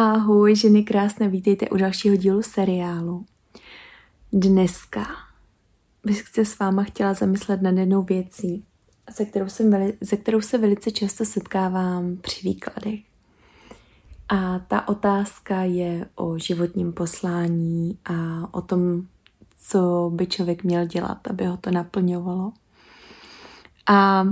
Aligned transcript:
Ahoj, 0.00 0.56
ženy 0.56 0.82
krásné, 0.82 1.28
vítejte 1.28 1.68
u 1.68 1.76
dalšího 1.76 2.16
dílu 2.16 2.42
seriálu. 2.42 3.24
Dneska 4.32 5.06
bych 6.04 6.28
se 6.28 6.44
s 6.44 6.58
váma 6.58 6.82
chtěla 6.82 7.14
zamyslet 7.14 7.62
nad 7.62 7.76
jednou 7.78 8.02
věcí, 8.02 8.64
se 9.10 9.24
kterou, 9.24 9.48
jsem 9.48 9.70
veli, 9.70 9.98
se 10.04 10.16
kterou 10.16 10.40
se 10.40 10.58
velice 10.58 10.90
často 10.90 11.24
setkávám 11.24 12.16
při 12.16 12.48
výkladech. 12.48 13.00
A 14.28 14.58
ta 14.58 14.88
otázka 14.88 15.62
je 15.62 16.06
o 16.14 16.38
životním 16.38 16.92
poslání 16.92 17.98
a 18.04 18.48
o 18.54 18.62
tom, 18.62 19.02
co 19.58 20.10
by 20.14 20.26
člověk 20.26 20.64
měl 20.64 20.86
dělat, 20.86 21.28
aby 21.30 21.44
ho 21.44 21.56
to 21.56 21.70
naplňovalo. 21.70 22.52
A 23.86 24.26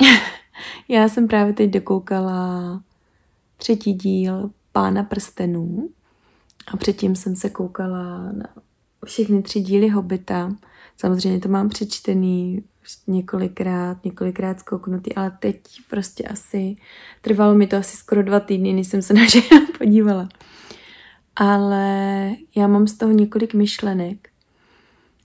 já 0.88 1.08
jsem 1.08 1.28
právě 1.28 1.52
teď 1.52 1.70
dokoukala 1.70 2.82
třetí 3.60 3.92
díl 3.92 4.50
Pána 4.72 5.02
prstenů 5.02 5.88
a 6.72 6.76
předtím 6.76 7.16
jsem 7.16 7.36
se 7.36 7.50
koukala 7.50 8.32
na 8.32 8.46
všechny 9.04 9.42
tři 9.42 9.60
díly 9.60 9.88
Hobita. 9.88 10.56
Samozřejmě 10.96 11.40
to 11.40 11.48
mám 11.48 11.68
přečtený 11.68 12.64
několikrát, 13.06 14.04
několikrát 14.04 14.60
zkouknutý, 14.60 15.14
ale 15.14 15.30
teď 15.40 15.60
prostě 15.90 16.24
asi, 16.24 16.76
trvalo 17.20 17.54
mi 17.54 17.66
to 17.66 17.76
asi 17.76 17.96
skoro 17.96 18.22
dva 18.22 18.40
týdny, 18.40 18.72
než 18.72 18.86
jsem 18.86 19.02
se 19.02 19.14
na 19.14 19.22
podívala. 19.78 20.28
Ale 21.36 22.30
já 22.56 22.66
mám 22.66 22.86
z 22.86 22.96
toho 22.96 23.12
několik 23.12 23.54
myšlenek, 23.54 24.28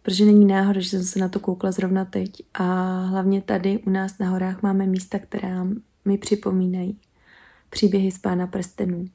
protože 0.01 0.25
není 0.25 0.45
náhoda, 0.45 0.79
že 0.79 0.89
jsem 0.89 1.03
se 1.03 1.19
na 1.19 1.29
to 1.29 1.39
koukla 1.39 1.71
zrovna 1.71 2.05
teď. 2.05 2.31
A 2.53 2.63
hlavně 3.05 3.41
tady 3.41 3.79
u 3.79 3.89
nás 3.89 4.17
na 4.19 4.29
horách 4.29 4.61
máme 4.61 4.85
místa, 4.85 5.19
která 5.19 5.67
mi 6.05 6.17
připomínají 6.17 6.99
příběhy 7.69 8.11
z 8.11 8.17
Pána 8.17 8.47
prstenů. 8.47 9.05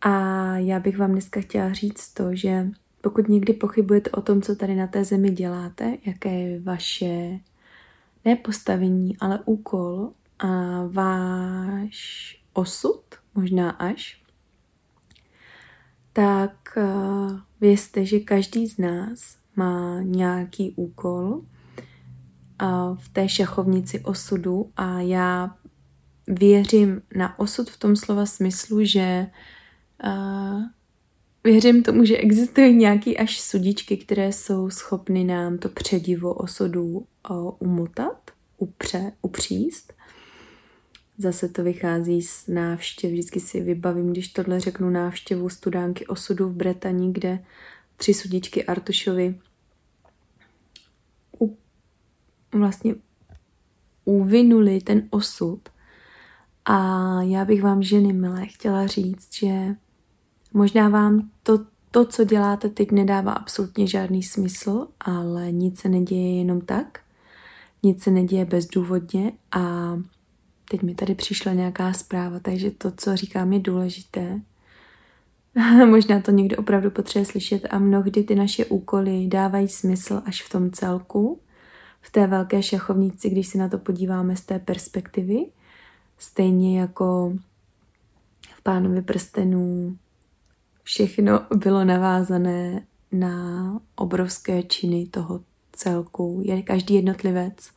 A 0.00 0.10
já 0.56 0.80
bych 0.80 0.98
vám 0.98 1.12
dneska 1.12 1.40
chtěla 1.40 1.72
říct 1.72 2.14
to, 2.14 2.34
že 2.36 2.68
pokud 3.00 3.28
někdy 3.28 3.52
pochybujete 3.52 4.10
o 4.10 4.20
tom, 4.20 4.42
co 4.42 4.56
tady 4.56 4.74
na 4.74 4.86
té 4.86 5.04
zemi 5.04 5.30
děláte, 5.30 5.96
jaké 6.06 6.40
je 6.40 6.60
vaše 6.60 7.38
ne 8.24 8.36
postavení, 8.36 9.16
ale 9.20 9.40
úkol 9.44 10.12
a 10.38 10.48
váš 10.86 12.40
osud, 12.52 13.02
možná 13.34 13.70
až, 13.70 14.22
tak 16.12 16.76
uh, 16.76 17.38
vězte, 17.60 18.06
že 18.06 18.20
každý 18.20 18.66
z 18.66 18.78
nás 18.78 19.36
má 19.56 20.00
nějaký 20.02 20.74
úkol 20.76 21.42
uh, 22.62 22.96
v 22.96 23.08
té 23.08 23.28
šachovnici 23.28 24.00
osudu 24.00 24.70
a 24.76 25.00
já 25.00 25.56
věřím 26.26 27.02
na 27.16 27.38
osud 27.38 27.70
v 27.70 27.76
tom 27.76 27.96
slova 27.96 28.26
smyslu, 28.26 28.84
že 28.84 29.26
uh, 30.04 30.62
věřím 31.44 31.82
tomu, 31.82 32.04
že 32.04 32.16
existují 32.16 32.74
nějaké 32.74 33.16
až 33.16 33.40
sudičky, 33.40 33.96
které 33.96 34.32
jsou 34.32 34.70
schopny 34.70 35.24
nám 35.24 35.58
to 35.58 35.68
předivo 35.68 36.34
osudu 36.34 37.06
uh, 37.30 37.50
umotat, 37.58 38.30
upře, 38.58 39.12
upříst. 39.22 39.92
Zase 41.18 41.48
to 41.48 41.62
vychází 41.62 42.22
z 42.22 42.46
návštěv. 42.46 43.10
Vždycky 43.10 43.40
si 43.40 43.60
vybavím, 43.60 44.12
když 44.12 44.28
tohle 44.28 44.60
řeknu 44.60 44.90
návštěvu 44.90 45.48
studánky 45.48 46.06
osudu 46.06 46.48
v 46.48 46.54
Bretani, 46.54 47.12
kde 47.12 47.44
tři 47.96 48.14
sudičky 48.14 48.64
Artušovi 48.64 49.38
u, 51.40 51.56
vlastně 52.52 52.94
uvinuli 54.04 54.80
ten 54.80 55.08
osud 55.10 55.60
a 56.64 56.78
já 57.22 57.44
bych 57.44 57.62
vám, 57.62 57.82
ženy 57.82 58.12
milé, 58.12 58.46
chtěla 58.46 58.86
říct, 58.86 59.34
že 59.34 59.74
možná 60.52 60.88
vám 60.88 61.30
to, 61.42 61.58
to, 61.90 62.04
co 62.04 62.24
děláte 62.24 62.68
teď, 62.68 62.90
nedává 62.90 63.32
absolutně 63.32 63.86
žádný 63.86 64.22
smysl, 64.22 64.86
ale 65.00 65.52
nic 65.52 65.80
se 65.80 65.88
neděje 65.88 66.38
jenom 66.38 66.60
tak, 66.60 67.00
nic 67.82 68.02
se 68.02 68.10
neděje 68.10 68.44
bezdůvodně 68.44 69.32
a 69.52 69.94
teď 70.70 70.82
mi 70.82 70.94
tady 70.94 71.14
přišla 71.14 71.52
nějaká 71.52 71.92
zpráva, 71.92 72.40
takže 72.40 72.70
to, 72.70 72.90
co 72.96 73.16
říkám, 73.16 73.52
je 73.52 73.58
důležité. 73.58 74.40
možná 75.86 76.20
to 76.20 76.30
někdo 76.30 76.56
opravdu 76.56 76.90
potřebuje 76.90 77.26
slyšet 77.26 77.66
a 77.70 77.78
mnohdy 77.78 78.22
ty 78.22 78.34
naše 78.34 78.64
úkoly 78.64 79.26
dávají 79.26 79.68
smysl 79.68 80.22
až 80.24 80.42
v 80.42 80.48
tom 80.48 80.70
celku, 80.70 81.40
v 82.00 82.10
té 82.10 82.26
velké 82.26 82.62
šachovnici, 82.62 83.30
když 83.30 83.46
se 83.46 83.58
na 83.58 83.68
to 83.68 83.78
podíváme 83.78 84.36
z 84.36 84.40
té 84.40 84.58
perspektivy, 84.58 85.46
Stejně 86.22 86.80
jako 86.80 87.32
v 88.54 88.62
pánovi 88.62 89.02
prstenů 89.02 89.96
všechno 90.82 91.40
bylo 91.56 91.84
navázané 91.84 92.86
na 93.12 93.80
obrovské 93.94 94.62
činy 94.62 95.06
toho 95.06 95.40
celku. 95.72 96.42
Je 96.44 96.62
každý 96.62 96.94
jednotlivec 96.94 97.70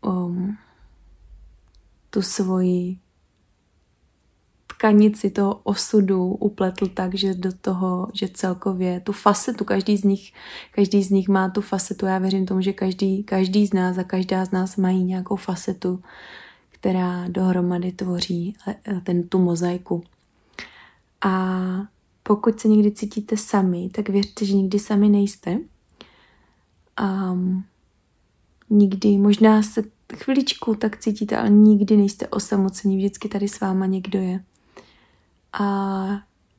um, 0.00 0.58
tu 2.10 2.22
svoji 2.22 2.98
tkanici 4.66 5.30
toho 5.30 5.54
osudu 5.54 6.26
upletl 6.26 6.86
tak, 6.86 7.14
že 7.14 7.34
do 7.34 7.52
toho, 7.52 8.08
že 8.14 8.28
celkově 8.28 9.00
tu 9.00 9.12
facetu, 9.12 9.64
každý 9.64 9.96
z 9.96 10.04
nich, 10.04 10.32
každý 10.70 11.02
z 11.02 11.10
nich 11.10 11.28
má 11.28 11.48
tu 11.48 11.60
facetu. 11.60 12.06
Já 12.06 12.18
věřím 12.18 12.46
tomu, 12.46 12.60
že 12.60 12.72
každý, 12.72 13.24
každý 13.24 13.66
z 13.66 13.72
nás 13.72 13.98
a 13.98 14.04
každá 14.04 14.44
z 14.44 14.50
nás 14.50 14.76
mají 14.76 15.04
nějakou 15.04 15.36
facetu, 15.36 16.02
která 16.82 17.28
dohromady 17.28 17.92
tvoří 17.92 18.56
eh, 18.66 19.00
ten, 19.04 19.28
tu 19.28 19.38
mozaiku. 19.38 20.04
A 21.20 21.60
pokud 22.22 22.60
se 22.60 22.68
někdy 22.68 22.90
cítíte 22.90 23.36
sami, 23.36 23.88
tak 23.92 24.08
věřte, 24.08 24.44
že 24.44 24.54
nikdy 24.54 24.78
sami 24.78 25.08
nejste. 25.08 25.58
Um, 27.02 27.64
nikdy, 28.70 29.18
možná 29.18 29.62
se 29.62 29.82
chviličku 30.14 30.74
tak 30.74 30.96
cítíte, 30.96 31.36
ale 31.36 31.50
nikdy 31.50 31.96
nejste 31.96 32.28
osamocení, 32.28 32.96
vždycky 32.96 33.28
tady 33.28 33.48
s 33.48 33.60
váma 33.60 33.86
někdo 33.86 34.18
je. 34.18 34.44
A 35.52 36.06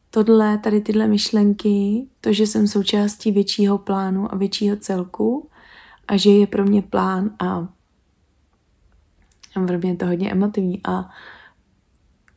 tohle, 0.10 0.58
tady 0.58 0.82
tyhle 0.82 1.08
myšlenky, 1.08 2.08
to, 2.22 2.34
že 2.34 2.48
jsem 2.48 2.68
součástí 2.68 3.32
většího 3.32 3.78
plánu 3.78 4.34
a 4.34 4.38
většího 4.38 4.78
celku 4.78 5.50
a 6.08 6.18
že 6.18 6.30
je 6.30 6.48
pro 6.48 6.66
mě 6.66 6.82
plán 6.82 7.36
a 7.40 7.68
pro 9.54 9.78
mě 9.78 9.90
je 9.90 9.96
to 9.96 10.06
hodně 10.06 10.32
emotivní 10.32 10.82
a 10.86 11.10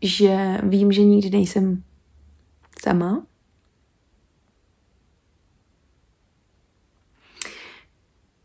že 0.03 0.59
vím, 0.63 0.93
že 0.93 1.05
nikdy 1.05 1.31
nejsem 1.31 1.83
sama. 2.83 3.27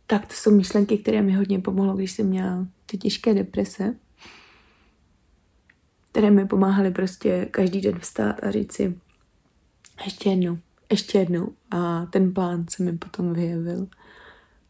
Tak 0.08 0.28
to 0.28 0.34
jsou 0.34 0.56
myšlenky, 0.56 0.98
které 0.98 1.22
mi 1.22 1.34
hodně 1.34 1.60
pomohlo, 1.60 1.96
když 1.96 2.12
jsem 2.12 2.28
měla 2.28 2.68
ty 2.86 2.98
těžké 2.98 3.34
deprese, 3.34 3.96
které 6.12 6.32
mi 6.32 6.46
pomáhaly 6.46 6.92
prostě 6.92 7.46
každý 7.46 7.82
den 7.82 8.00
vstát 8.00 8.44
a 8.44 8.52
říct 8.52 8.74
si 8.74 9.00
ještě 10.06 10.30
jednou, 10.30 10.58
ještě 10.92 11.18
jednou. 11.18 11.54
A 11.72 12.06
ten 12.06 12.34
plán 12.34 12.66
se 12.70 12.84
mi 12.84 12.98
potom 12.98 13.34
vyjevil. 13.34 13.88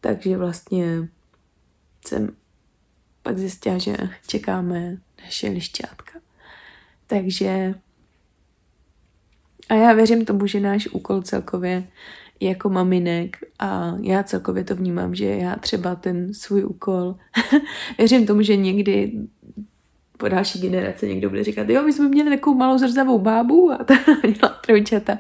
Takže 0.02 0.38
vlastně 0.38 1.10
jsem 2.08 2.36
pak 3.24 3.38
zjistila, 3.38 3.78
že 3.78 3.96
čekáme 4.28 4.98
naše 5.24 5.48
lišťátka. 5.48 6.20
Takže 7.08 7.74
a 9.70 9.74
já 9.74 9.94
věřím 9.94 10.26
tomu, 10.26 10.48
že 10.48 10.60
náš 10.60 10.88
úkol 10.88 11.22
celkově 11.22 11.84
jako 12.40 12.70
maminek 12.70 13.38
a 13.60 13.94
já 14.02 14.24
celkově 14.24 14.64
to 14.64 14.76
vnímám, 14.76 15.16
že 15.16 15.26
já 15.26 15.56
třeba 15.56 15.96
ten 15.96 16.34
svůj 16.34 16.66
úkol, 16.66 17.16
věřím 17.98 18.26
tomu, 18.28 18.42
že 18.42 18.56
někdy 18.56 19.12
po 20.18 20.28
další 20.28 20.62
generace 20.62 21.08
někdo 21.08 21.30
bude 21.30 21.44
říkat, 21.44 21.70
jo, 21.70 21.84
my 21.84 21.94
jsme 21.94 22.08
měli 22.08 22.30
takovou 22.30 22.58
malou 22.58 22.78
zrzavou 22.78 23.20
bábu 23.20 23.72
a 23.72 23.78
ta 23.84 23.94
měla 24.24 24.50
trojčata 24.66 25.18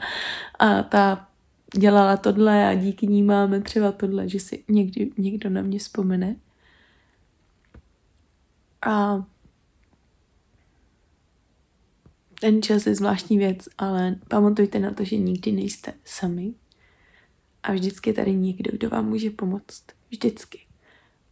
a 0.60 0.84
ta 0.84 1.28
dělala 1.78 2.18
tohle 2.18 2.68
a 2.68 2.74
díky 2.74 3.08
ní 3.08 3.24
máme 3.24 3.62
třeba 3.62 3.92
tohle, 3.92 4.30
že 4.30 4.40
si 4.40 4.64
někdy 4.70 5.10
někdo 5.18 5.50
na 5.50 5.62
mě 5.62 5.80
vzpomene. 5.80 6.36
A 8.86 9.26
ten 12.40 12.62
čas 12.62 12.86
je 12.86 12.96
zvláštní 12.96 13.38
věc, 13.38 13.70
ale 13.78 14.16
pamatujte 14.28 14.80
na 14.80 14.92
to, 14.94 15.04
že 15.04 15.18
nikdy 15.18 15.52
nejste 15.52 15.94
sami. 16.06 16.54
A 17.64 17.74
vždycky 17.74 18.14
tady 18.14 18.36
někdo, 18.36 18.72
kdo 18.72 18.90
vám 18.90 19.10
může 19.10 19.30
pomoct. 19.30 19.84
Vždycky. 20.10 20.60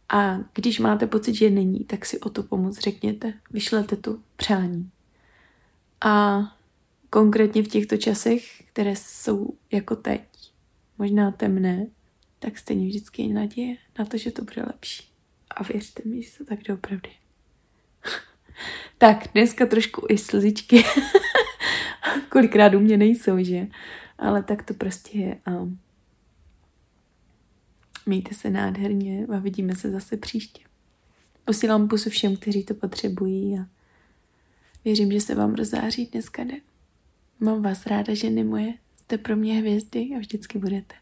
A 0.08 0.38
když 0.54 0.78
máte 0.78 1.06
pocit, 1.06 1.34
že 1.34 1.50
není, 1.50 1.84
tak 1.84 2.06
si 2.06 2.20
o 2.20 2.30
to 2.30 2.42
pomoc 2.42 2.78
řekněte. 2.78 3.34
Vyšlete 3.50 3.96
tu 3.96 4.22
přání. 4.36 4.90
A 6.04 6.42
konkrétně 7.10 7.62
v 7.62 7.68
těchto 7.68 7.96
časech, 7.96 8.62
které 8.62 8.96
jsou 8.96 9.54
jako 9.72 9.96
teď, 9.96 10.22
možná 10.98 11.30
temné, 11.30 11.86
tak 12.38 12.58
stejně 12.58 12.86
vždycky 12.86 13.22
je 13.22 13.34
naděje 13.34 13.76
na 13.98 14.04
to, 14.04 14.16
že 14.16 14.30
to 14.30 14.42
bude 14.42 14.62
lepší. 14.66 15.04
A 15.50 15.62
věřte 15.62 16.02
mi, 16.04 16.22
že 16.22 16.38
to 16.38 16.44
tak 16.44 16.62
doopravdy. 16.62 17.10
Tak, 19.00 19.28
dneska 19.34 19.66
trošku 19.66 20.06
i 20.08 20.18
slzičky. 20.18 20.84
Kolikrát 22.28 22.74
u 22.74 22.80
mě 22.80 22.96
nejsou, 22.96 23.44
že? 23.44 23.66
Ale 24.18 24.42
tak 24.42 24.62
to 24.62 24.74
prostě 24.74 25.18
je. 25.18 25.36
A 25.46 25.68
mějte 28.06 28.34
se 28.34 28.50
nádherně 28.50 29.26
a 29.26 29.38
vidíme 29.38 29.76
se 29.76 29.90
zase 29.90 30.16
příště. 30.16 30.62
Posílám 31.44 31.88
pusu 31.88 32.10
všem, 32.10 32.36
kteří 32.36 32.64
to 32.64 32.74
potřebují 32.74 33.58
a 33.58 33.66
věřím, 34.84 35.12
že 35.12 35.20
se 35.20 35.34
vám 35.34 35.54
rozáří 35.54 36.06
dneska 36.06 36.44
den. 36.44 36.60
Mám 37.40 37.62
vás 37.62 37.86
ráda, 37.86 38.14
ženy 38.14 38.44
moje, 38.44 38.74
jste 38.96 39.18
pro 39.18 39.36
mě 39.36 39.54
hvězdy 39.54 40.10
a 40.16 40.18
vždycky 40.18 40.58
budete. 40.58 40.94